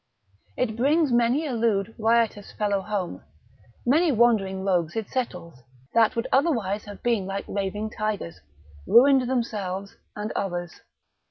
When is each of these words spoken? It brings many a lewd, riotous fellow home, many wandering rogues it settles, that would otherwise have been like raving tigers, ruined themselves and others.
It 0.57 0.75
brings 0.75 1.11
many 1.11 1.45
a 1.45 1.51
lewd, 1.53 1.93
riotous 1.99 2.51
fellow 2.51 2.81
home, 2.81 3.23
many 3.85 4.11
wandering 4.11 4.65
rogues 4.65 4.95
it 4.95 5.07
settles, 5.09 5.61
that 5.93 6.15
would 6.15 6.25
otherwise 6.31 6.85
have 6.85 7.03
been 7.03 7.27
like 7.27 7.45
raving 7.47 7.91
tigers, 7.91 8.39
ruined 8.87 9.29
themselves 9.29 9.97
and 10.15 10.31
others. 10.31 10.81